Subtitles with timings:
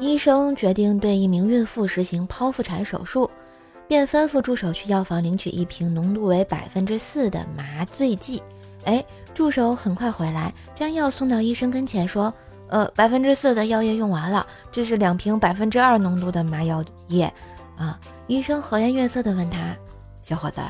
[0.00, 3.28] 医生决定对一名孕妇实行剖腹产手术，
[3.88, 8.40] 便吩咐助手去药房领取一瓶浓度为百分之四的麻醉剂。
[8.84, 12.32] 哎，助手很快回来，将药送到医生跟前，说
[12.70, 17.32] ：“呃，百分之四的药液用完了，这是两瓶百分之二浓度的麻药液。”
[17.76, 19.58] 啊，医生和颜悦色地问他
[20.22, 20.60] ：“小伙子，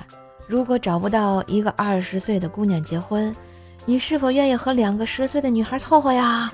[0.46, 3.34] 如果找不到一个二十岁的姑娘结婚，
[3.84, 6.50] 你是否愿意和两个十岁的女孩凑合呀？”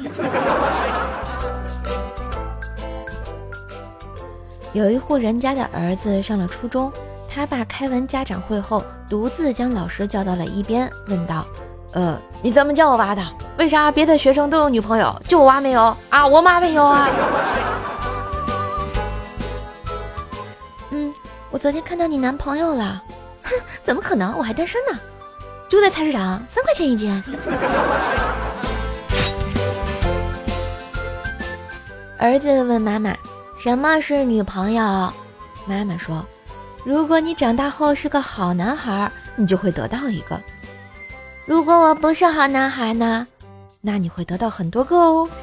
[4.75, 6.93] 有一户人家的儿子上了初中，
[7.33, 11.47] 他爸开完家长会后，独自将老师叫到了一边，问道
[11.95, 13.23] ：“呃，你怎么叫我娃的？
[13.57, 16.27] 为啥别的学生都有女朋友，就我娃没有啊？
[16.27, 17.09] 我妈没有啊？”
[20.91, 21.14] 嗯，
[21.53, 23.00] 我昨天看到你男朋友了。
[23.45, 23.50] 哼，
[23.85, 24.36] 怎么可能？
[24.36, 24.99] 我还单身呢。
[25.69, 27.22] 就在菜市场，三块钱一斤。
[32.19, 33.14] 儿子问妈妈。
[33.58, 34.83] 什么是女朋友？
[35.66, 36.24] 妈妈说
[36.84, 40.36] ：“如果你长大后是个好男孩，你就会得到一个；
[41.47, 43.27] 如果我不是好男孩呢，
[43.80, 45.28] 那你会得到很多个哦。”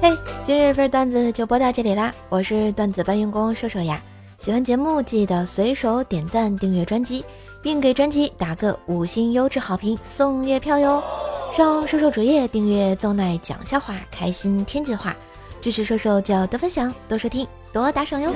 [0.00, 2.12] 嘿，今日份段子就播到这里啦！
[2.28, 4.00] 我是段子搬运工瘦瘦呀，
[4.38, 7.24] 喜欢节目记得随手点赞、订阅专辑，
[7.60, 11.02] 并给专辑打个五星优质好评，送月票哟！
[11.50, 15.16] 上瘦瘦主页订阅邹奈讲笑话，开心天津话。
[15.60, 18.32] 支持瘦瘦就要多分享、多收听、多打赏哟！